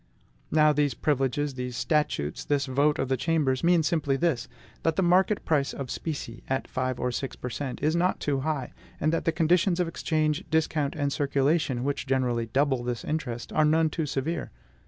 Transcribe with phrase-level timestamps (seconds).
[0.49, 4.47] Now these privileges, these statutes, this vote of the Chambers, mean simply this,
[4.81, 8.39] that the market price of specie, at five or six per cent., is not too
[8.39, 13.53] high, and that the conditions of exchange, discount, and circulation, which generally double this interest,
[13.53, 14.49] are none too severe.